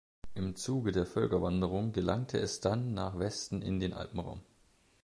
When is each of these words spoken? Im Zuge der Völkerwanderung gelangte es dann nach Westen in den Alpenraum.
Im 0.33 0.55
Zuge 0.55 0.91
der 0.91 1.05
Völkerwanderung 1.05 1.91
gelangte 1.91 2.39
es 2.39 2.59
dann 2.59 2.95
nach 2.95 3.19
Westen 3.19 3.61
in 3.61 3.79
den 3.79 3.93
Alpenraum. 3.93 4.41